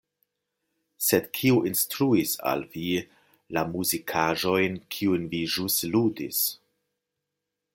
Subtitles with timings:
[1.07, 2.85] Sed kiu instruis al vi
[3.57, 6.41] la muzikaĵojn, kiujn vi ĵus ludis.